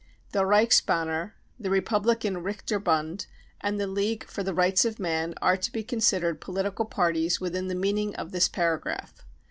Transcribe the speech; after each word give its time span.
The 0.31 0.45
Reichs 0.47 0.83
banner, 0.83 1.35
the 1.59 1.69
Republican 1.69 2.37
Richterbund, 2.37 3.27
and 3.59 3.79
the 3.79 3.85
League 3.85 4.27
for 4.27 4.41
the 4.41 4.51
Rights 4.51 4.83
of 4.83 4.99
Man 4.99 5.35
are 5.43 5.57
to 5.57 5.71
be 5.71 5.83
considered 5.83 6.41
political 6.41 6.85
parties 6.85 7.39
within 7.39 7.67
the 7.67 7.75
meaning 7.75 8.15
of 8.15 8.31
this 8.31 8.47
paragraph. 8.47 9.23